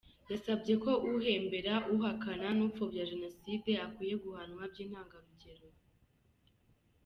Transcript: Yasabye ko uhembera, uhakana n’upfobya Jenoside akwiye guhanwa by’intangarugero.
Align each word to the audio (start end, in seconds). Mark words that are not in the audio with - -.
Yasabye 0.31 0.73
ko 0.83 0.91
uhembera, 1.11 1.73
uhakana 1.95 2.47
n’upfobya 2.57 3.07
Jenoside 3.11 3.69
akwiye 3.85 4.15
guhanwa 4.23 4.63
by’intangarugero. 4.71 5.67